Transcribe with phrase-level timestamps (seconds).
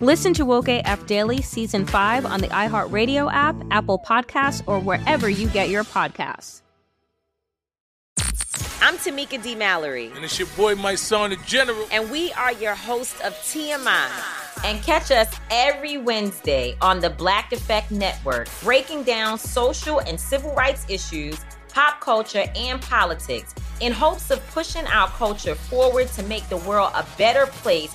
[0.00, 5.28] Listen to Woke AF Daily Season 5 on the iHeartRadio app, Apple Podcasts, or wherever
[5.28, 6.62] you get your podcasts.
[8.80, 9.56] I'm Tamika D.
[9.56, 10.12] Mallory.
[10.14, 11.88] And it's your boy, Mysonne, the General.
[11.90, 14.08] And we are your hosts of TMI.
[14.64, 20.54] And catch us every Wednesday on the Black Effect Network, breaking down social and civil
[20.54, 21.40] rights issues,
[21.72, 26.92] pop culture, and politics in hopes of pushing our culture forward to make the world
[26.94, 27.94] a better place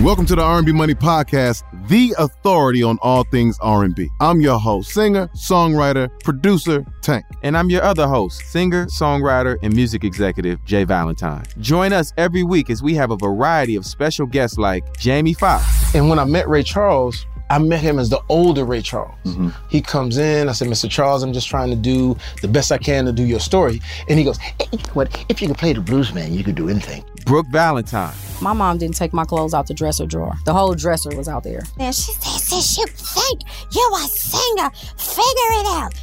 [0.00, 4.08] Welcome to the R&B Money Podcast, the authority on all things R&B.
[4.20, 7.24] I'm your host, singer, songwriter, producer, Tank.
[7.42, 11.42] And I'm your other host, singer, songwriter, and music executive, Jay Valentine.
[11.58, 15.92] Join us every week as we have a variety of special guests like Jamie Foxx.
[15.96, 19.14] And when I met Ray Charles, I met him as the older Ray Charles.
[19.24, 19.48] Mm-hmm.
[19.70, 20.90] He comes in, I said, Mr.
[20.90, 23.80] Charles, I'm just trying to do the best I can to do your story.
[24.08, 26.68] And he goes, hey, what, if you can play the blues man, you can do
[26.68, 27.04] anything.
[27.24, 28.14] Brooke Valentine.
[28.40, 30.34] My mom didn't take my clothes out the dresser drawer.
[30.44, 31.62] The whole dresser was out there.
[31.78, 33.40] And she said, since you think
[33.72, 35.94] you a singer, figure it out.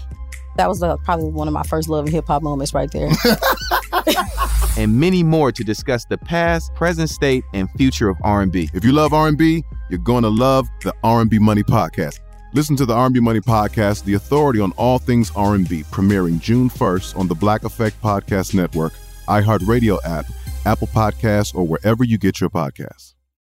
[0.55, 3.09] That was uh, probably one of my first love and hip hop moments right there.
[4.77, 8.69] and many more to discuss the past, present state, and future of R&B.
[8.73, 12.19] If you love R&B, you're going to love the R&B Money Podcast.
[12.53, 17.17] Listen to the R&B Money Podcast, the authority on all things R&B, premiering June 1st
[17.17, 18.93] on the Black Effect Podcast Network,
[19.27, 20.25] iHeartRadio app,
[20.66, 23.14] Apple Podcasts, or wherever you get your podcasts.